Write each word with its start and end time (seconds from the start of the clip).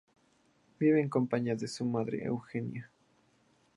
Vive 0.79 0.99
en 0.99 1.09
compañía 1.09 1.55
de 1.55 1.67
su 1.67 1.85
madre 1.85 2.25
Eugenia. 2.25 2.89